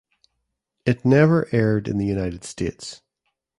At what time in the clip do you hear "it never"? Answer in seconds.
0.83-1.47